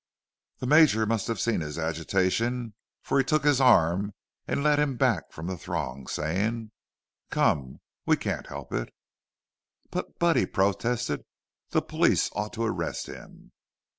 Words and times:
The 0.57 0.65
Major 0.65 1.05
must 1.05 1.27
have 1.27 1.39
seen 1.39 1.61
his 1.61 1.77
agitation, 1.77 2.73
for 3.03 3.19
he 3.19 3.23
took 3.23 3.43
his 3.43 3.61
arm 3.61 4.15
and 4.47 4.63
led 4.63 4.79
him 4.79 4.97
back 4.97 5.31
from 5.31 5.45
the 5.45 5.55
throng, 5.59 6.07
saying: 6.07 6.71
"Come! 7.29 7.81
We 8.07 8.17
can't 8.17 8.47
help 8.47 8.73
it." 8.73 8.91
"But—but—," 9.91 10.37
he 10.37 10.47
protested, 10.47 11.21
"the 11.69 11.83
police 11.83 12.31
ought 12.33 12.51
to 12.53 12.63
arrest 12.63 13.05
him." 13.05 13.51